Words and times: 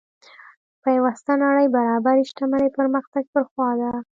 پیوسته 0.83 1.33
نړۍ 1.43 1.67
برابرۍ 1.75 2.21
شتمنۍ 2.29 2.69
پرمختګ 2.77 3.23
پر 3.33 3.43
خوا 3.49 3.69
ده. 3.79 3.91